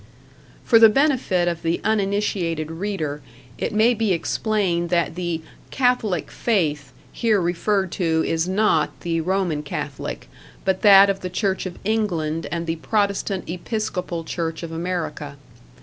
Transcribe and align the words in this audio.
For 0.65 0.79
the 0.79 0.89
benefit 0.89 1.47
of 1.47 1.61
the 1.61 1.79
uninitiated 1.83 2.71
reader, 2.71 3.21
it 3.59 3.71
may 3.71 3.93
be 3.93 4.13
explained 4.13 4.89
that 4.89 5.13
the 5.13 5.41
"Catholick 5.69 6.31
faith" 6.31 6.91
here 7.11 7.39
referred 7.39 7.91
to 7.91 8.23
is 8.25 8.47
not 8.49 9.01
the 9.01 9.21
Roman 9.21 9.61
Catholic, 9.61 10.27
but 10.65 10.81
that 10.81 11.11
of 11.11 11.19
the 11.19 11.29
Church 11.29 11.67
of 11.67 11.77
England 11.83 12.47
and 12.51 12.65
the 12.65 12.77
Protestant 12.77 13.47
Episcopal 13.47 14.23
Church 14.23 14.63
of 14.63 14.71
America. 14.71 15.37